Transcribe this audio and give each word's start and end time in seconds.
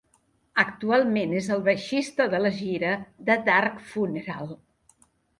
Actualment 0.61 1.35
és 1.39 1.49
el 1.55 1.59
baixista 1.67 2.25
de 2.31 2.39
la 2.45 2.51
gira 2.61 2.93
de 3.27 3.35
Dark 3.51 3.83
Funeral. 3.91 4.49